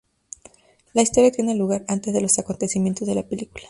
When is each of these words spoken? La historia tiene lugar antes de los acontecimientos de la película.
La 0.95 1.03
historia 1.03 1.29
tiene 1.31 1.53
lugar 1.53 1.85
antes 1.87 2.11
de 2.11 2.21
los 2.21 2.39
acontecimientos 2.39 3.07
de 3.07 3.13
la 3.13 3.21
película. 3.21 3.59